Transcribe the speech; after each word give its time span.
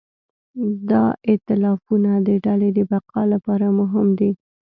دا 0.89 1.03
ایتلافونه 1.29 2.11
د 2.27 2.29
ډلې 2.45 2.69
د 2.77 2.79
بقا 2.91 3.21
لپاره 3.33 3.65
مهم 3.79 4.07
دي. 4.19 4.31